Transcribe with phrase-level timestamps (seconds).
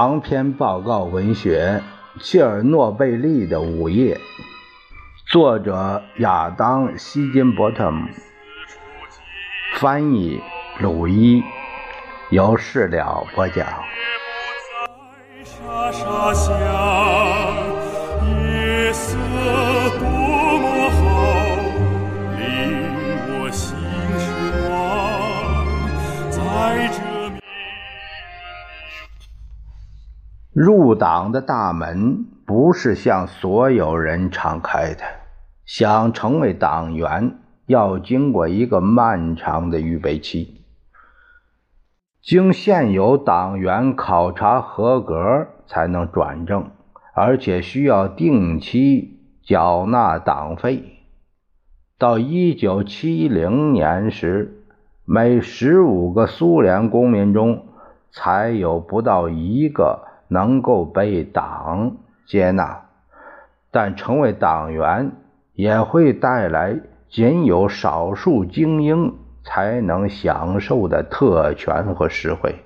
[0.00, 1.82] 长篇报告文学
[2.22, 4.14] 《切尔诺贝利的午夜》，
[5.26, 7.92] 作者亚当·希金伯特，
[9.74, 10.40] 翻译
[10.78, 11.42] 鲁伊，
[12.30, 13.66] 由事了播讲。
[30.60, 35.04] 入党的大门不是向所有人敞开的。
[35.64, 40.64] 想成为党员，要经过一个漫长的预备期。
[42.20, 46.72] 经现有党员考察合格，才能转正，
[47.14, 51.04] 而且需要定期缴纳党费。
[51.98, 54.64] 到一九七零年时，
[55.04, 57.64] 每十五个苏联公民中，
[58.10, 60.07] 才有不到一个。
[60.28, 62.82] 能够被党接纳，
[63.70, 65.12] 但成为党员
[65.54, 72.56] 也会带来仅有少数精英才能享受的特权和实惠，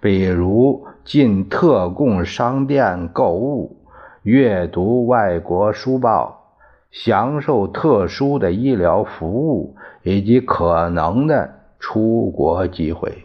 [0.00, 3.76] 比如进特供商店购物、
[4.22, 6.54] 阅读外国书报、
[6.90, 13.24] 享受特殊的医疗服务以及可能的出国机会。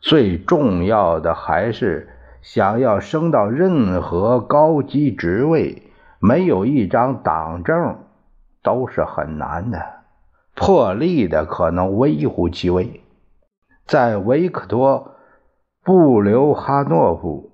[0.00, 2.08] 最重要的还是。
[2.46, 5.82] 想要升到任何高级职位，
[6.20, 7.98] 没有一张党证
[8.62, 9.82] 都是很难的。
[10.54, 13.02] 破例的可能微乎其微。
[13.84, 15.16] 在维克多·
[15.84, 17.50] 布留哈诺夫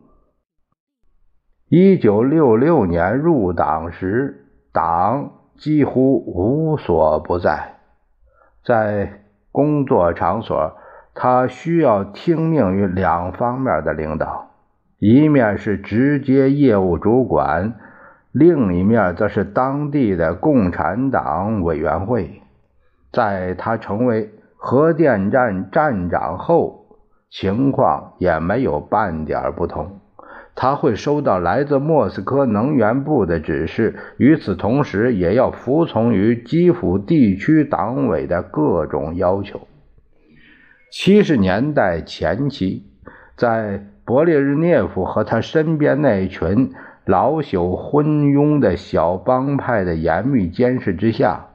[1.71, 7.79] 1966年入党时，党几乎无所不在。
[8.63, 10.77] 在工作场所，
[11.15, 14.52] 他需要听命于两方面的领导。
[15.05, 17.75] 一面是直接业务主管，
[18.31, 22.41] 另一面则是当地的共产党委员会。
[23.11, 26.87] 在他成为核电站站长后，
[27.29, 29.99] 情况也没有半点不同。
[30.55, 39.67] 他会收到来自莫斯科能源部的指示，与此同时，也要服从于基辅地区党委的各种要求。
[40.93, 42.87] 七十年代前期，
[43.37, 43.89] 在。
[44.05, 46.73] 勃列日涅夫和他身边那群
[47.05, 51.47] 老朽昏庸的小帮派的严密监视之下，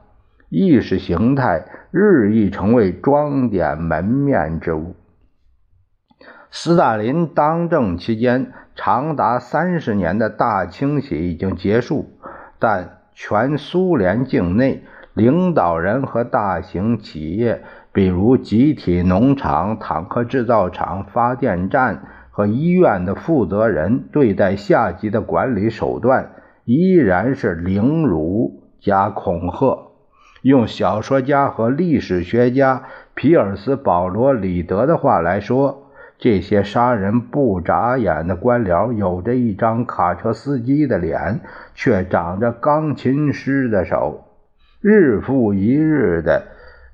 [0.48, 4.96] 意识形态日益成为装点门面之物。
[6.50, 12.10] 斯大林当政期间，长达三十年的大清洗已经结束，
[12.58, 22.02] 但全苏联境内领导人和大型企业，比如集体农场、坦克制造厂、发电站。
[22.38, 26.30] 和医院的负责人对待下级的管理手段
[26.64, 29.88] 依然是凌辱加恐吓。
[30.42, 32.84] 用小说家和历史学家
[33.14, 41.40] 皮尔斯·保罗·里德的话来说，这些杀人不眨眼的官僚有着一张卡车司机的脸，
[41.74, 44.26] 却长着钢琴师的手，
[44.80, 46.44] 日复一日的。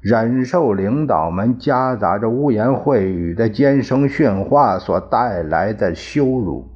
[0.04, 6.69] 忍受领导们夹杂着污言秽语的尖声训话所带来的羞辱，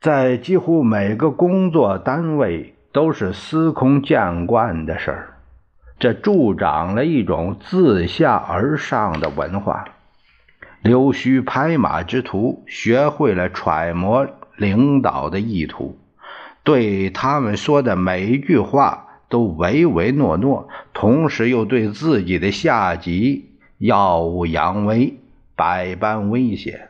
[0.00, 5.28] 在几乎每个工作单位都是司空见惯的事儿。
[6.00, 9.84] 这助长了一种自下而上的文化。
[10.82, 14.26] 溜须拍马之徒学会了揣摩
[14.56, 15.96] 领导的意图，
[16.64, 19.05] 对他们说的每一句话。
[19.36, 25.12] 都唯唯诺诺，同时又对自己的下级耀武扬威，
[25.54, 26.88] 百般威胁。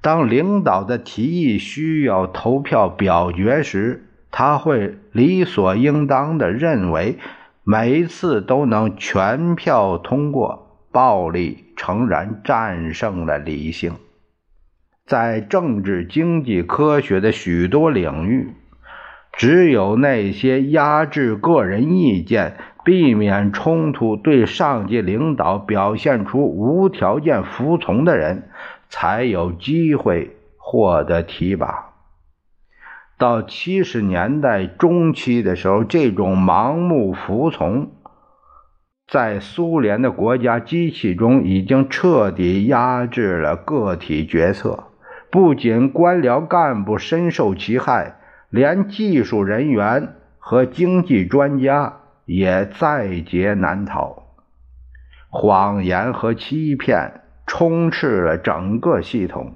[0.00, 7.18] 当领导的提议需要投票表决时，他会理所应当地认为
[7.64, 13.92] 每一次都能全票通过，暴力诚然战胜了理性。
[15.04, 18.54] 在政治、经济、科学的许多领域。
[19.36, 28.48] 只有那些压制个人意见、避免冲突、对上级领导表现出无条件服从的人，
[28.88, 31.90] 才有机会获得提拔。
[33.18, 37.90] 到七十年代中期的时候，这种盲目服从，
[39.06, 44.84] 在苏联的国家机器中已经彻底压制了个体决策。
[45.30, 48.15] 不仅官僚干部深受其害。
[48.50, 54.24] 连技术人员和经济专家也在劫难逃，
[55.28, 59.54] 谎言和欺骗充斥了整个系统。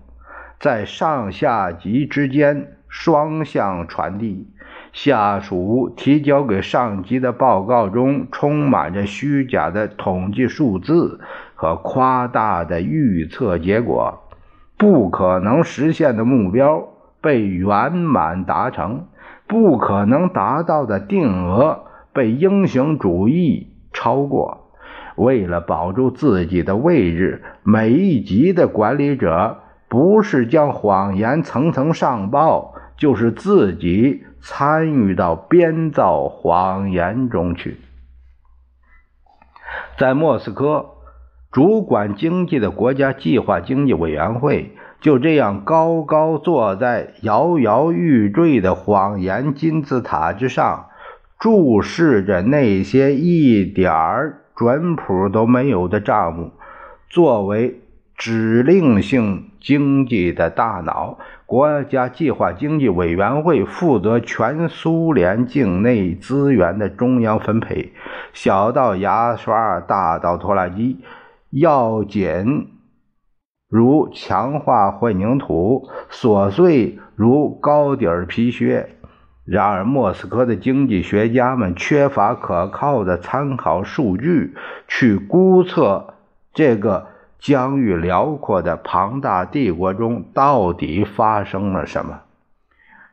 [0.58, 4.48] 在上下级之间双向传递。
[4.93, 11.20] 下属提交给上级的报告中充满着虚假的统计数字
[11.54, 14.28] 和夸大的预测结果，
[14.76, 16.88] 不可能实现的目标
[17.20, 19.06] 被圆满达成，
[19.46, 24.70] 不可能达到的定额被英雄主义超过。
[25.17, 29.58] 为了保住自己的位置，每一级的管理者
[29.88, 37.78] 不是将谎言层层上报，就是自己参与到编造谎言中去。
[39.99, 40.87] 在莫斯科，
[41.50, 50.87] 主管经济的国家计划经济委员会就这样高高坐在摇摇欲坠的谎言金字塔之上，
[51.38, 54.37] 注视着那些一点儿。
[54.56, 56.52] 准谱都没有的账目，
[57.08, 57.81] 作为
[58.14, 67.94] 指令性经济的大脑，国家计划经济委员会负责全苏联境内资源的中央分配，
[68.35, 70.99] 小到牙刷，大到拖拉机，
[71.49, 72.69] 要紧
[73.70, 78.96] 如强化混凝土，琐碎如高底皮靴。
[79.44, 84.55] 然而，莫斯科的经济学家们缺乏可靠的参考数据，
[84.88, 86.14] 去估测
[86.52, 87.06] 这个
[87.38, 92.20] 疆域辽阔的庞大帝国中到底发生了什么。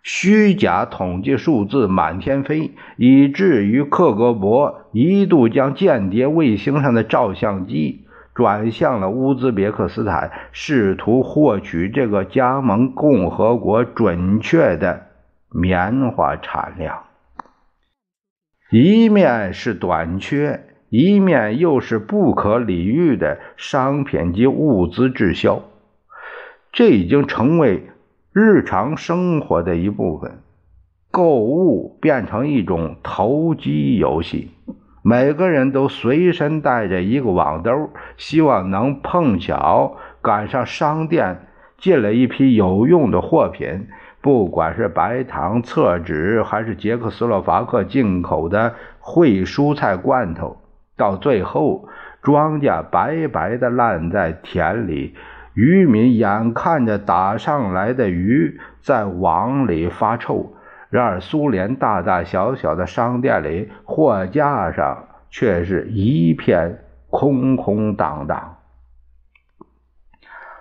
[0.02, 8.07] 虚假统计数字满天飞，以至于克格勃一度将间谍卫星上的照相机
[8.38, 15.08] 转向了乌兹别克斯坦，试图获取这个加盟共和国准确的。
[15.50, 17.04] 棉花产量，
[18.70, 25.64] 一面是短缺，一面又是不可理喻的商品及物资滞销，
[26.72, 27.88] 这已经成为
[28.34, 30.44] 日常生活的一部分。
[31.10, 34.52] 购物变成一种投机游戏，
[35.10, 43.88] 每个人都随身带着一个网兜，希望能碰巧赶上商店进了一批有用的货品。
[44.20, 50.58] 不管是白糖、厕纸，还是捷克斯洛伐克进口的烩蔬菜罐头，
[50.98, 51.88] 到最后，
[52.22, 55.16] 庄稼白白的烂在田里，
[55.54, 60.52] 渔民眼看着打上来的鱼在网里发臭。
[60.90, 68.56] 然而，苏联大大小小的商店里，货架上却是一片空空荡荡。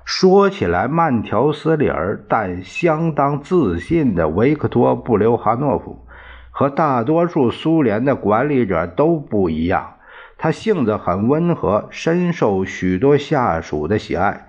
[0.05, 6.07] 说起来慢条斯理儿，但相当自信的维克托·布留哈诺夫，
[6.51, 9.95] 和大多数苏联的管理者都不一样。
[10.39, 14.46] 他性子很温和，深受许多下属的喜爱。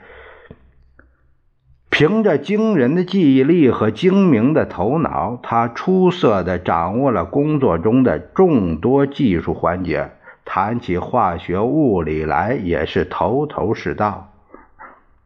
[2.00, 10.12] 凭着惊人的记忆力和精明的头脑，他出色地掌握了工作中的众多技术环节，
[10.46, 14.32] 谈起化学、物理来也是头头是道。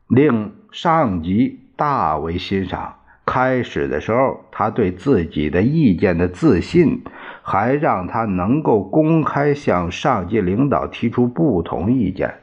[0.07, 2.95] 令上级大为欣赏。
[3.25, 7.01] 开始的时候，他对自己的意见的自信，
[7.41, 12.35] 还让他能够公开向上级领导提出不同意见。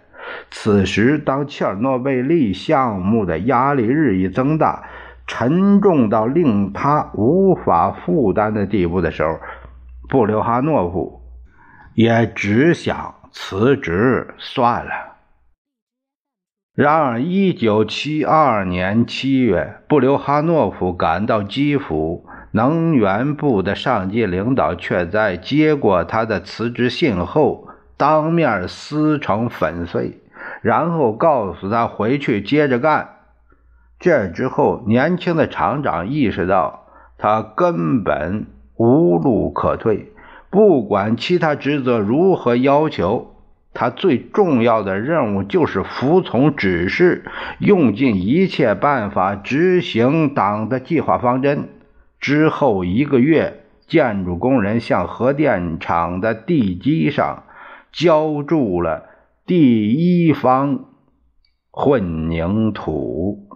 [0.50, 4.84] 此时，当切尔诺贝利项目的压力日益增大，
[5.26, 9.38] 沉重到令他无法负担的地步的时候，
[10.08, 11.20] 布留哈诺夫
[11.94, 14.90] 也只想辞职算了。
[16.74, 27.66] 然而，1972年7月，布留哈诺夫赶到基辅，能源部的上级领导却在接过他的辞职信后，
[27.98, 30.20] 当面撕成粉碎，
[30.62, 33.16] 然后告诉他回去接着干。
[33.98, 36.86] 这之后，年轻的厂长意识到
[37.18, 40.12] 他根本无路可退，
[40.48, 43.34] 不管其他职责如何要求。
[43.74, 47.24] 他最重要的任务就是服从指示，
[47.58, 51.68] 用尽一切办法执行党的计划方针。
[52.18, 57.44] 之后一个月，建筑工人向核电厂的地基上
[57.92, 59.08] 浇筑了
[59.46, 60.84] 第一方
[61.70, 63.47] 混凝土。